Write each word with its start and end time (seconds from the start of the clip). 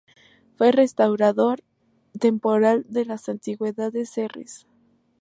Fue 0.55 0.71
restaurador 0.71 1.61
temporal 2.19 2.87
de 2.89 3.05
las 3.05 3.29
antigüedades 3.29 4.09
Serres. 4.09 4.65